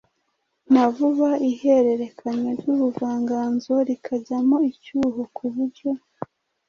na 0.73 0.83
vuba, 0.93 1.29
ihererekanywa 1.49 2.51
ry’ubuvanganzo 2.59 3.73
rikajyamo 3.87 4.57
icyuho, 4.71 5.21
ku 5.35 5.45
buryo 5.53 5.89